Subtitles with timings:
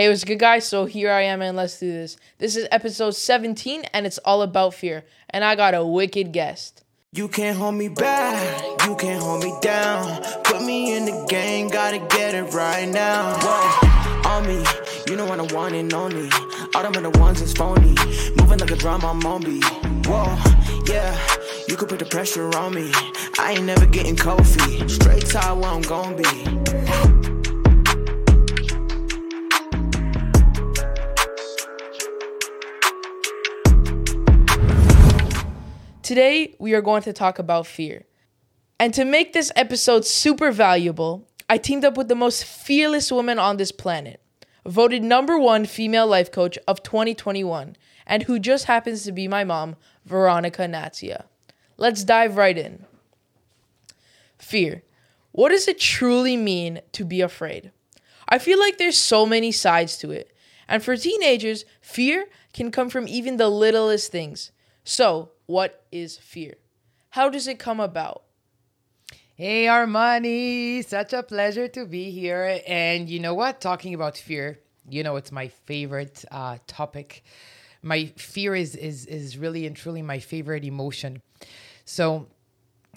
[0.00, 0.66] Hey, what's good, guys?
[0.66, 2.16] So here I am, and let's do this.
[2.38, 5.04] This is episode 17, and it's all about fear.
[5.28, 6.82] And I got a wicked guest.
[7.12, 10.22] You can't hold me back, you can't hold me down.
[10.42, 13.36] Put me in the game, gotta get it right now.
[13.42, 14.64] Whoa, on me,
[15.06, 16.30] you know what I want and only.
[16.74, 17.94] All them other ones is phony.
[18.38, 19.62] Moving like a drum, I'm on beat.
[20.06, 20.34] Whoa,
[20.86, 21.14] yeah,
[21.68, 22.90] you could put the pressure on me.
[23.38, 24.88] I ain't never getting cold feet.
[24.88, 27.29] Straight to where I'm gonna be.
[36.10, 38.04] Today, we are going to talk about fear.
[38.80, 43.38] And to make this episode super valuable, I teamed up with the most fearless woman
[43.38, 44.20] on this planet,
[44.66, 47.76] voted number one female life coach of 2021,
[48.08, 51.26] and who just happens to be my mom, Veronica Natzia.
[51.76, 52.86] Let's dive right in.
[54.36, 54.82] Fear.
[55.30, 57.70] What does it truly mean to be afraid?
[58.28, 60.32] I feel like there's so many sides to it.
[60.66, 64.50] And for teenagers, fear can come from even the littlest things.
[64.84, 66.54] So, what is fear?
[67.10, 68.22] How does it come about?
[69.36, 72.60] Hey Armani, such a pleasure to be here.
[72.66, 73.60] And you know what?
[73.60, 77.24] Talking about fear, you know it's my favorite uh, topic.
[77.82, 81.22] My fear is is is really and truly my favorite emotion.
[81.86, 82.26] So,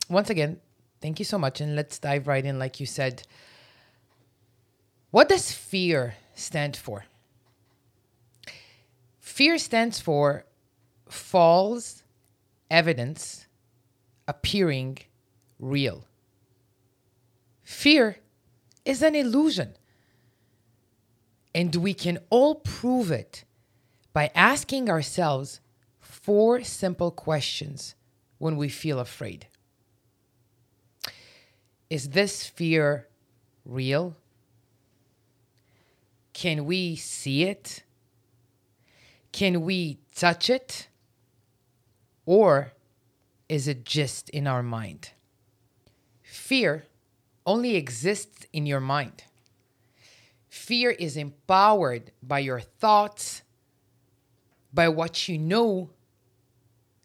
[0.09, 0.59] once again,
[1.02, 2.59] thank you so much, and let's dive right in.
[2.59, 3.23] Like you said,
[5.12, 7.06] what does fear stand for?
[9.20, 10.45] Fear stands for
[11.14, 12.03] false
[12.69, 13.47] evidence
[14.28, 14.97] appearing
[15.59, 16.06] real.
[17.64, 18.17] Fear
[18.83, 19.75] is an illusion.
[21.56, 23.45] And we can all prove it
[24.11, 25.59] by asking ourselves
[26.00, 27.95] four simple questions
[28.39, 29.47] when we feel afraid.
[31.89, 33.08] Is this fear
[33.66, 34.16] real?
[36.34, 37.84] Can we see it?
[39.31, 40.88] Can we touch it?
[42.26, 42.74] Or
[43.50, 45.12] is it just in our mind?
[46.22, 46.86] Fear
[47.46, 49.24] only exists in your mind.
[50.50, 53.42] Fear is empowered by your thoughts,
[54.74, 55.90] by what you know,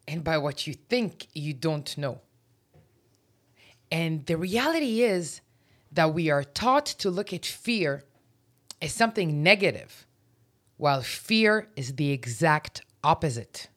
[0.07, 2.21] and by what you think you don't know.
[3.91, 5.41] And the reality is
[5.93, 8.05] that we are taught to look at fear
[8.81, 10.07] as something negative,
[10.77, 13.69] while fear is the exact opposite.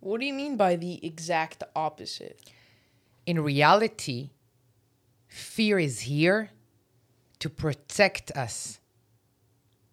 [0.00, 2.50] What do you mean by the exact opposite?
[3.24, 4.30] In reality,
[5.26, 6.50] fear is here
[7.38, 8.78] to protect us,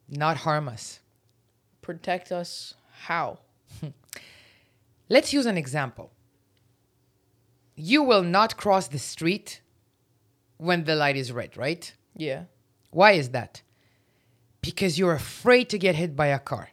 [0.08, 1.00] not harm us.
[1.82, 3.40] Protect us how?
[5.10, 6.12] Let's use an example.
[7.76, 9.62] You will not cross the street
[10.58, 11.92] when the light is red, right?
[12.16, 12.44] Yeah.
[12.92, 13.62] Why is that?
[14.62, 16.70] Because you're afraid to get hit by a car.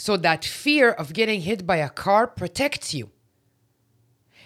[0.00, 3.10] So that fear of getting hit by a car protects you.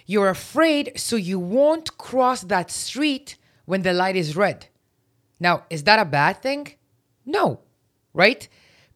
[0.05, 4.67] You're afraid, so you won't cross that street when the light is red.
[5.39, 6.73] Now, is that a bad thing?
[7.25, 7.61] No,
[8.13, 8.49] right?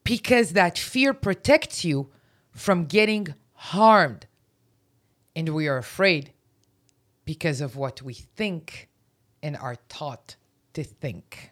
[0.03, 2.09] Because that fear protects you
[2.52, 4.28] from getting harmed.
[5.38, 6.34] And we are afraid
[7.24, 8.90] because of what we think
[9.41, 10.36] and are taught
[10.74, 11.52] to think.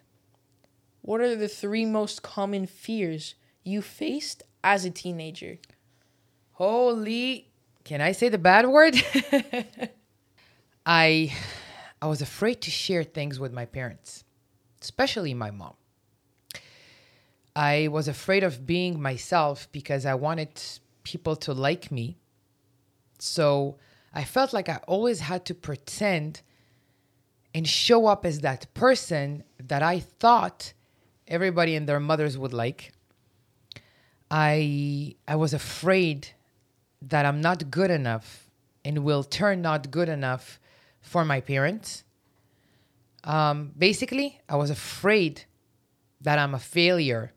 [1.00, 3.36] What are the three most common fears
[3.68, 5.58] you faced as a teenager?
[6.52, 7.50] Holy,
[7.84, 8.96] can I say the bad word?
[10.86, 11.32] I
[12.00, 14.24] I was afraid to share things with my parents,
[14.80, 15.74] especially my mom.
[17.54, 20.62] I was afraid of being myself because I wanted
[21.02, 22.18] people to like me.
[23.18, 23.78] So
[24.14, 26.42] I felt like I always had to pretend
[27.54, 30.72] and show up as that person that I thought
[31.26, 32.92] everybody and their mothers would like.
[34.30, 36.28] I I was afraid
[37.02, 38.50] that I'm not good enough
[38.84, 40.60] and will turn not good enough
[41.00, 42.04] for my parents.
[43.24, 45.44] Um, basically, I was afraid
[46.20, 47.32] that I'm a failure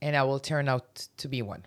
[0.00, 1.64] and I will turn out to be one.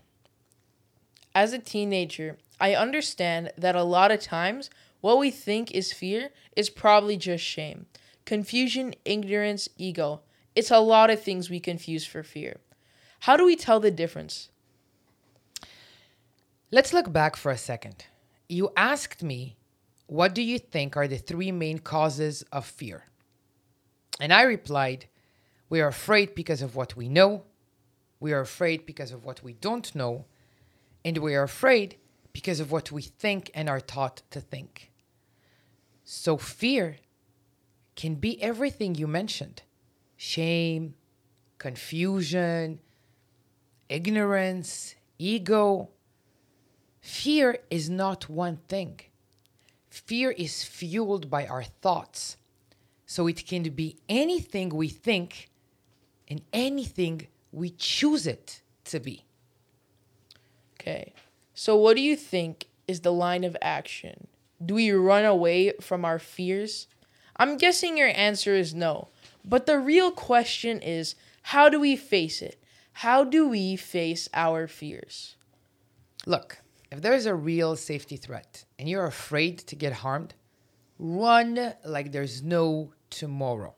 [1.34, 4.70] As a teenager, I understand that a lot of times
[5.00, 7.86] what we think is fear is probably just shame,
[8.24, 10.22] confusion, ignorance, ego.
[10.54, 12.56] It's a lot of things we confuse for fear.
[13.20, 14.50] How do we tell the difference?
[16.70, 18.06] Let's look back for a second.
[18.48, 19.56] You asked me,
[20.06, 23.04] what do you think are the three main causes of fear?
[24.20, 25.06] And I replied,
[25.68, 27.44] we are afraid because of what we know,
[28.20, 30.24] we are afraid because of what we don't know,
[31.04, 31.96] and we are afraid
[32.32, 34.90] because of what we think and are taught to think.
[36.04, 36.98] So, fear
[37.94, 39.62] can be everything you mentioned
[40.16, 40.94] shame,
[41.58, 42.80] confusion,
[43.88, 45.90] ignorance, ego.
[47.00, 49.00] Fear is not one thing.
[49.90, 52.36] Fear is fueled by our thoughts.
[53.06, 55.48] So it can be anything we think
[56.28, 59.24] and anything we choose it to be.
[60.74, 61.12] Okay.
[61.54, 64.26] So, what do you think is the line of action?
[64.64, 66.86] Do we run away from our fears?
[67.36, 69.08] I'm guessing your answer is no.
[69.44, 72.60] But the real question is how do we face it?
[73.00, 75.36] How do we face our fears?
[76.24, 80.32] Look, if there's a real safety threat and you're afraid to get harmed,
[80.98, 83.74] run like there's no tomorrow.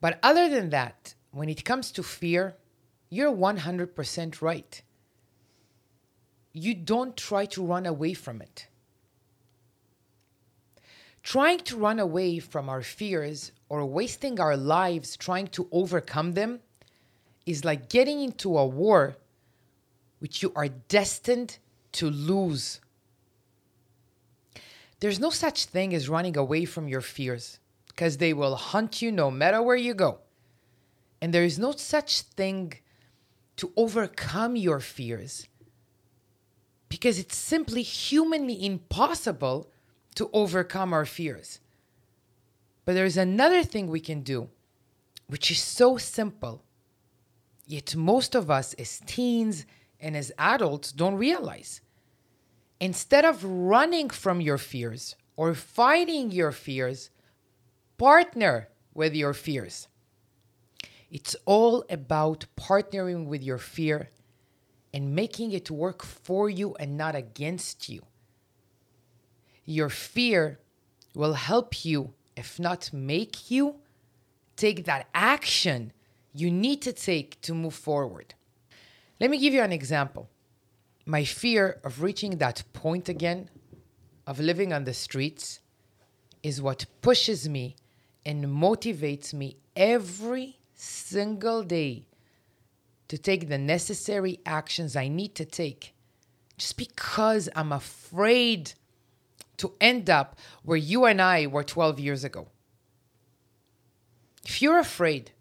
[0.00, 2.56] But other than that, when it comes to fear,
[3.10, 4.82] you're 100% right.
[6.54, 8.68] You don't try to run away from it.
[11.22, 16.60] Trying to run away from our fears or wasting our lives trying to overcome them
[17.46, 19.16] is like getting into a war
[20.18, 21.58] which you are destined
[21.92, 22.80] to lose.
[25.00, 27.58] There's no such thing as running away from your fears
[27.88, 30.18] because they will hunt you no matter where you go.
[31.20, 32.74] And there is no such thing
[33.56, 35.46] to overcome your fears
[36.88, 39.70] because it's simply humanly impossible
[40.14, 41.60] to overcome our fears.
[42.84, 44.48] But there's another thing we can do,
[45.26, 46.62] which is so simple,
[47.66, 49.66] yet most of us as teens
[50.00, 51.80] and as adults don't realize.
[52.80, 57.10] Instead of running from your fears or fighting your fears,
[57.96, 59.88] partner with your fears.
[61.10, 64.10] It's all about partnering with your fear
[64.92, 68.02] and making it work for you and not against you.
[69.64, 70.60] Your fear
[71.14, 73.76] will help you, if not make you,
[74.56, 75.92] take that action
[76.34, 78.34] you need to take to move forward.
[79.20, 80.28] Let me give you an example.
[81.06, 83.48] My fear of reaching that point again,
[84.26, 85.60] of living on the streets,
[86.42, 87.76] is what pushes me
[88.26, 92.06] and motivates me every single day
[93.08, 95.94] to take the necessary actions I need to take
[96.56, 98.72] just because I'm afraid
[99.58, 102.48] to end up where you and I were 12 years ago.
[104.44, 105.32] If you're afraid,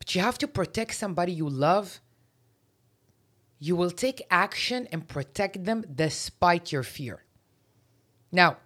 [0.00, 2.00] but you have to protect somebody you love,
[3.60, 7.22] you will take action and protect them despite your fear.
[8.32, 8.56] Now,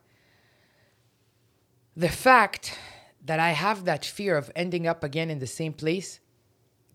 [1.96, 2.78] the fact
[3.25, 6.20] that I have that fear of ending up again in the same place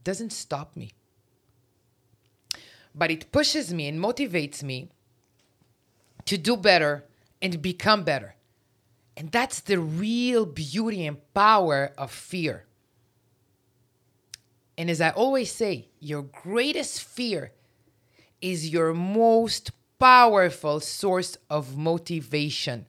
[0.06, 0.94] doesn't stop me.
[2.96, 4.90] But it pushes me and motivates me
[6.26, 7.04] to do better
[7.42, 8.36] and become better.
[9.18, 12.66] And that's the real beauty and power of fear.
[14.80, 17.52] And as I always say, your greatest fear
[18.42, 22.86] is your most powerful source of motivation.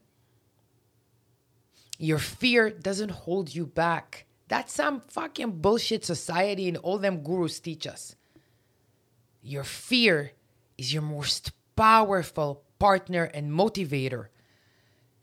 [1.99, 4.27] Your fear doesn't hold you back.
[4.47, 8.15] That's some fucking bullshit society and all them gurus teach us.
[9.43, 10.31] Your fear
[10.79, 14.29] is your most powerful partner and motivator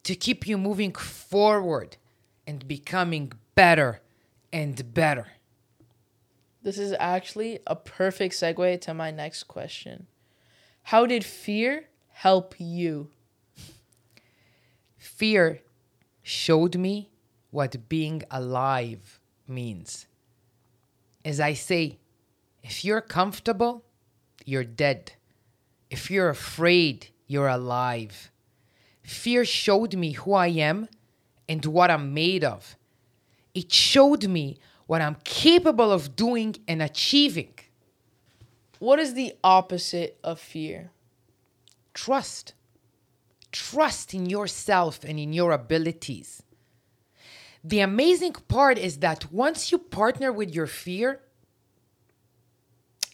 [0.04, 1.96] to keep you moving forward
[2.46, 4.02] and becoming better
[4.52, 5.28] and better.
[6.68, 10.06] This is actually a perfect segue to my next question.
[10.83, 13.09] How did fear help you?
[14.97, 15.62] Fear
[16.21, 17.09] showed me
[17.52, 20.07] what being alive means.
[21.24, 22.00] As I say,
[22.62, 23.86] if you're comfortable,
[24.44, 25.14] you're dead.
[25.90, 28.30] If you're afraid, you're alive.
[29.04, 30.90] Fear showed me who I am
[31.47, 32.76] and what I'm made of.
[33.54, 37.53] It showed me what I'm capable of doing and achieving.
[38.79, 40.91] What is the opposite of fear?
[41.94, 42.53] Trust.
[43.51, 46.41] Trust in yourself and in your abilities.
[47.63, 51.21] The amazing part is that once you partner with your fear,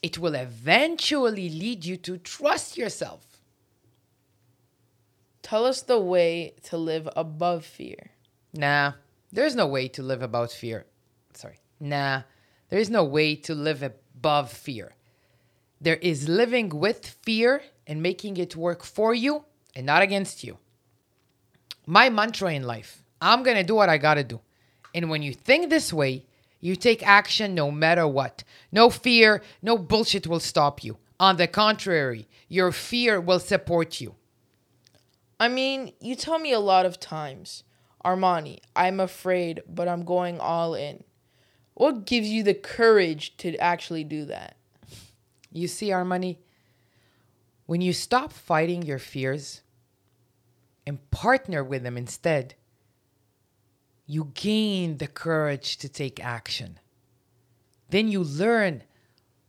[0.03, 3.25] it will eventually lead you to trust yourself.
[5.41, 8.11] Tell us the way to live above fear.
[8.53, 8.93] Nah,
[9.31, 10.85] there's no way to live about fear.
[11.33, 11.62] Sorry.
[11.83, 12.21] Nah,
[12.69, 14.93] there is no way to live above fear.
[15.81, 19.43] There is living with fear and making it work for you
[19.75, 20.59] and not against you.
[21.85, 24.39] My mantra in life I'm going to do what I got to do.
[24.95, 26.25] And when you think this way,
[26.61, 28.45] you take action no matter what.
[28.71, 30.97] No fear, no bullshit will stop you.
[31.19, 34.15] On the contrary, your fear will support you.
[35.37, 37.65] I mean, you tell me a lot of times,
[38.05, 41.03] Armani, I'm afraid, but I'm going all in.
[41.73, 44.57] What gives you the courage to actually do that?
[45.51, 46.37] You see, Armani,
[47.65, 49.61] when you stop fighting your fears
[50.85, 52.55] and partner with them instead,
[54.05, 56.79] you gain the courage to take action.
[57.89, 58.83] Then you learn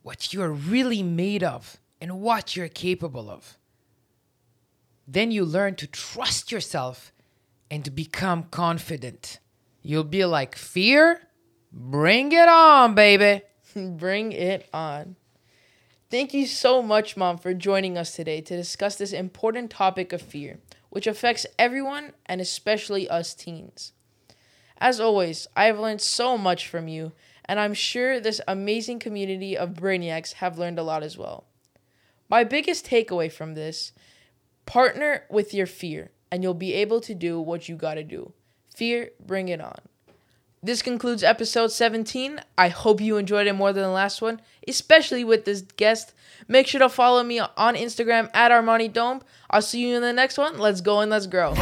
[0.01, 3.57] what you're really made of and what you're capable of.
[5.07, 7.11] Then you learn to trust yourself
[7.69, 9.39] and become confident.
[9.81, 11.24] You'll be like, Fear,
[11.75, 13.43] bring it on, baby.
[13.75, 15.17] Bring it on.
[16.09, 20.21] Thank you so much, Mom, for joining us today to discuss this important topic of
[20.21, 23.91] fear, which affects everyone and especially us teens.
[24.77, 27.11] As always, I have learned so much from you,
[27.45, 31.45] and I'm sure this amazing community of Brainiacs have learned a lot as well.
[32.29, 33.91] My biggest takeaway from this
[34.65, 38.31] partner with your fear, and you'll be able to do what you gotta do.
[38.73, 39.79] Fear, bring it on.
[40.65, 42.41] This concludes episode 17.
[42.57, 46.11] I hope you enjoyed it more than the last one, especially with this guest.
[46.47, 49.21] Make sure to follow me on Instagram at Armani Domb.
[49.47, 50.57] I'll see you in the next one.
[50.57, 51.53] Let's go and let's grow.